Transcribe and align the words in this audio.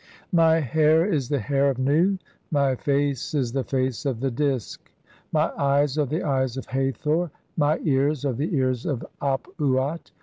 "My 0.31 0.59
hair 0.59 1.05
is 1.05 1.29
the 1.29 1.37
hair 1.37 1.69
of 1.69 1.77
Nu. 1.77 2.17
My 2.49 2.73
face 2.73 3.35
is 3.35 3.51
the 3.51 3.63
face 3.63 4.03
of 4.03 4.19
the 4.19 4.31
Disk. 4.31 4.91
"My 5.31 5.49
eves 5.53 5.95
are 5.99 6.07
the 6.07 6.23
eyes 6.23 6.57
of 6.57 6.63
(6) 6.63 6.73
Hathor. 6.73 7.29
My 7.55 7.77
ears 7.83 8.25
are 8.25 8.33
the 8.33 8.51
ears 8.55 8.87
of 8.87 9.03
"Ap 9.21 9.45
uat. 9.59 10.09